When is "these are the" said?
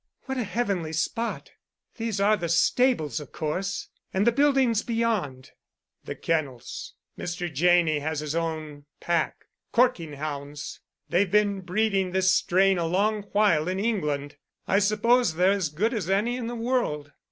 1.97-2.49